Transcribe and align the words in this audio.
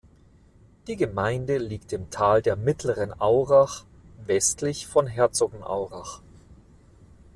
Die 0.87 0.95
Gemeinde 0.95 1.59
liegt 1.59 1.93
im 1.93 2.09
Tal 2.09 2.41
der 2.41 2.55
Mittleren 2.55 3.13
Aurach 3.21 3.83
westlich 4.25 4.87
von 4.87 5.05
Herzogenaurach. 5.05 6.21